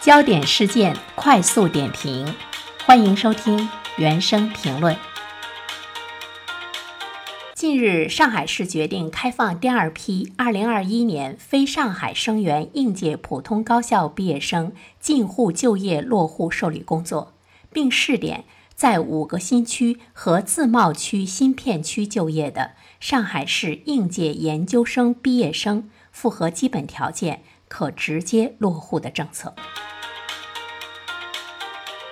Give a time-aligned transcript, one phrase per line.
[0.00, 2.32] 焦点事件快速点评，
[2.86, 4.96] 欢迎收听原声评论。
[7.52, 17.34] 近日，上海市决定开放第二批2021年非上海生源应届普通高校毕业生进沪就业落户受理工作，
[17.72, 18.44] 并试点
[18.76, 29.56] 在五个新区和自贸区新片区就业的上海市应届研究生毕业生，符合基本条件可直接落户的政策。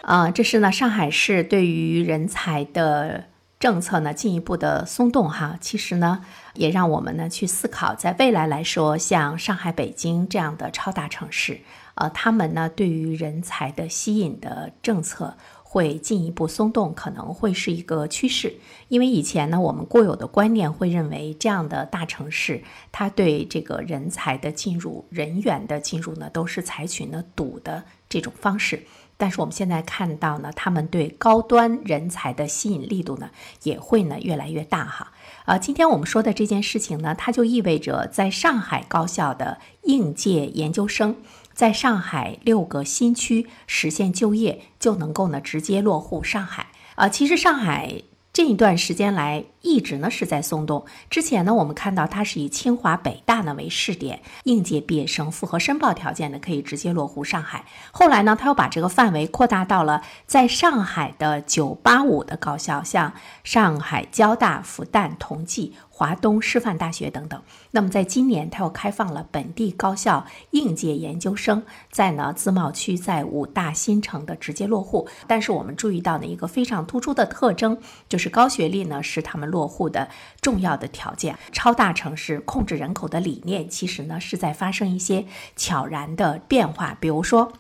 [0.07, 3.25] 啊，这是呢，上海市对于人才的
[3.59, 5.59] 政策呢进一步的松动哈。
[5.61, 6.25] 其实呢，
[6.55, 11.59] 也让我们呢去思考，在未来来说，像上海、北京这样的超大城市，
[11.97, 18.55] 呃，他们呢对于人才的吸引的政策会进一步松动，可能会是一个趋势。
[18.87, 22.63] 因为以前呢，我们固有的观念会认为，这样的大城市，
[22.93, 28.85] 它对这个人才的进入、人员的进入呢，都是采取呢堵的这种方式。
[29.17, 33.31] 但是我们现在看到呢，他们对高端人才的吸引力度呢，
[33.63, 35.13] 也会呢越来越大哈。
[35.45, 41.17] 啊，今天我们说的这件事情呢，它就意味着在上海高校的应届研究生，
[41.55, 46.67] 在上海六个新区实现就业，就能够呢直接落户上海。
[46.97, 48.03] 啊，其实上海。
[48.33, 50.87] 这一段时间来，一直呢是在松动。
[51.11, 57.65] 之前呢，我们看到它是以清华、北大呢为试点，应届毕业生符合申报条件的可以直接落户上海。
[57.91, 65.75] 后来呢，他又把这个范围扩大到了在上海的985的高校，像上海交大、复旦、同济。
[65.99, 67.41] 华东师范大学等等。
[67.71, 75.09] 那么，在今年，他又开放了本地高校应届研究生在呢自贸区在五大新城的直接落户。
[75.27, 77.79] 但是，我们注意到呢一个非常突出的特征，
[78.11, 80.09] 就是高学历呢是他们落户的
[80.43, 81.39] 重要的条件。
[81.51, 85.25] 超大城市控制人口的理念，其实呢是在发生一些
[85.57, 86.97] 悄然的变化。
[87.01, 87.53] 比如说。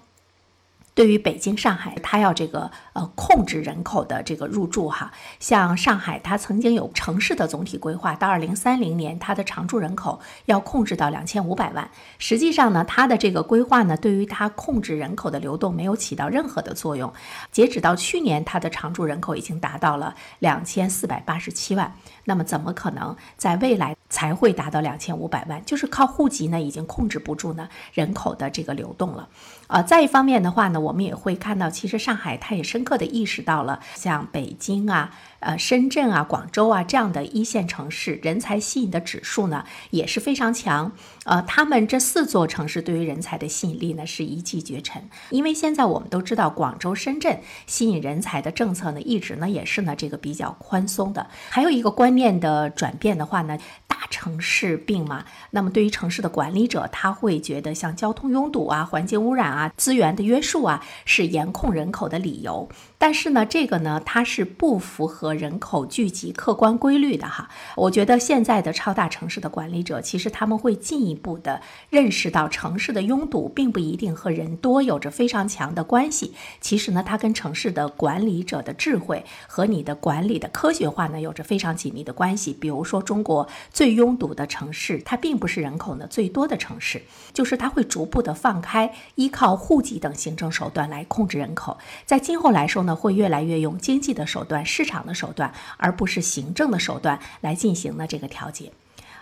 [0.97, 11.90] 对于北京、上海，它要这个呃控制人口的这个入住哈，像上海，它曾经有城市的总体规划，到二零三零年，它的常住人口要控制到两千五百万。
[12.17, 17.13] 实际上呢，它的这个规划呢，对于它控制人口的流动没有起到任何的作用。
[17.52, 21.92] 截止到去年，它的常住人口已经达到了两千四百八十七万。
[22.24, 25.62] 那么怎么可能在未来才会达到两千五百万？
[25.66, 29.28] 就是靠户籍呢，已经控制不住呢人口的这个流动了。
[29.66, 40.92] 呃，再一方面的话呢，我们也会看到，其实上海它也深刻的意识到了，像北京啊、呃深圳啊、广州啊这样的一线城市，人才吸引的指数呢也是非常强。
[41.24, 45.02] 呃，他们这四座城市对于人才的吸引力呢是一骑绝尘。
[45.28, 51.27] 因为现在我们都知道，广州、深圳吸引人才的政策呢，一直呢也是呢这个比较宽松的。
[51.50, 54.05] 还有一个观念的转变的话呢大。
[54.11, 62.68] 城市病嘛，那么对于城市的管理者，他会觉得像交通拥堵啊、环境污染啊、资源的约束啊，是严控人口的理由。
[62.98, 67.48] 但是呢，这个呢，它是不符合人口聚集客观规律的哈。
[67.77, 76.33] 我觉得现在的超大城市的管理者，其实他们会进一步的认识到，城市的拥堵并不一定和人多有着非常强的关系。
[76.61, 82.56] 其实呢，它跟城市的管理者的智慧和你的管理的科学化呢，有着非常紧密的关系。
[82.58, 87.01] 比如说，中国最最拥堵的城市，它并不是人口呢最多的城市，
[87.33, 91.79] 就是它会逐步的放开依靠户籍等行政手段来控制人口。
[92.05, 98.73] 在今后来说，呢，会越来越用经济的手段、市场的手段，而不是行政的手段来进行呢这个调节。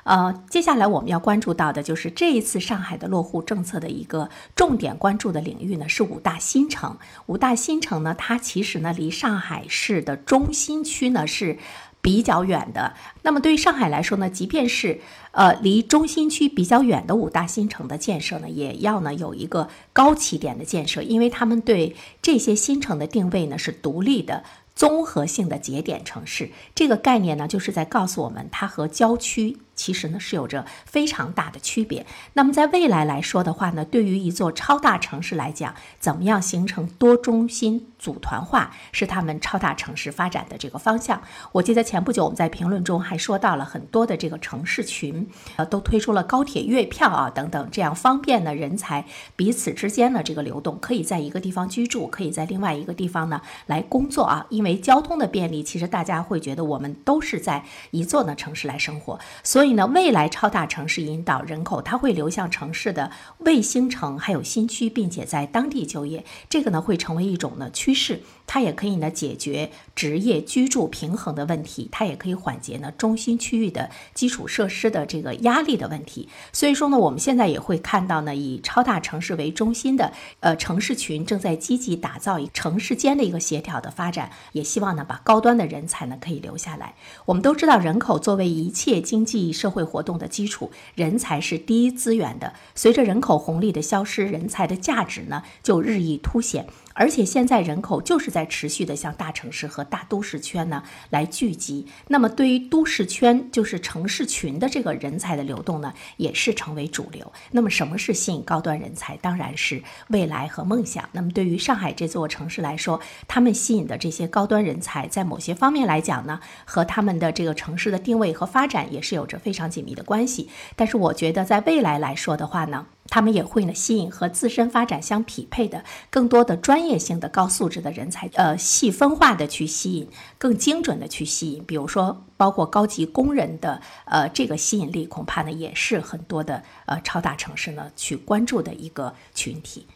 [0.04, 6.96] 呃，接下来我们要关注到的就是这一次上海的落户政策的一个重点关注的领域呢，是五大新城。
[7.26, 11.58] 五大新城呢，它其实呢离上海市的中心区呢是。
[12.04, 12.92] 比较远的，
[13.22, 15.00] 那么对于上海来说呢，即便是
[15.32, 24.44] 呃离中心区比较远的五大新城的建设呢，也要呢有一个高起点的建设，因为他们对这些新城的定位呢是独立的。
[24.76, 32.06] 综合性的节点城市这个概念呢，就是在告诉我们，它和郊区其实呢是有着非常大的区别。
[32.34, 41.22] 那么在未来来说的话呢，对于一座超大城市来讲，怎么样形成多中心组团化，是他们超大城市发展的这个方向。
[41.52, 49.04] 我记得前不久我们在评论中还说到了很多的这个城市群，呃，都推出了高铁月票啊等等，这样方便呢人才
[49.36, 68.20] 彼此之间的这个流动，可以在一个地方居住，可以在另外一个地方呢来工作啊，因为交通的便利，其实大家会觉得我们都是在一座呢城市来生活，所以以呢，未来超大城市引导人口，它会流向城市的卫星城还有新区，并且在当地就业，这个呢会成为一种呢趋势。
[68.46, 76.28] 它也可以呢解决职业居住平衡的问题，它也可以缓解呢中心区域的基础设施的这个压力的问题。
[76.52, 86.94] 所以说呢，我们现在也会看到呢，以超大城市为中心的呃城市群正在积极打造一城市间的一个协调的发展，也希望呢把高端的人才呢可以留下来。
[87.24, 92.52] 我们都知道，人口作为一切经济社会活动的基础，人才是第一资源的。
[92.74, 96.66] 随着人口红利的消失，人才的价值呢就日益凸显。
[96.96, 107.32] 而且现在人口就是在持续的向大城市和大都市圈呢来聚集，那么对于都市圈就是城市群的这个人才的流动呢，也是成为主流。
[107.52, 109.16] 那么什么是吸引高端人才？
[109.18, 111.08] 当然是未来和梦想。
[111.12, 120.50] 那么对于上海这座城市来说，他们吸引的这些高端人才，在某些方面来讲呢，和他们的这个城市的定位和发展也是有着非常紧密的关系。
[120.74, 130.08] 但是我觉得在未来来说的话呢，他们也会呢吸引和自身发展相匹配的更多的专业性的高素质的人才，呃，细分化的去吸引，
[130.38, 131.62] 更精准的去吸引。
[131.64, 139.86] 比如说，包括高级工人的呃这个吸引力，恐怕呢也是很多的呃超大城市呢去关注的一个群体。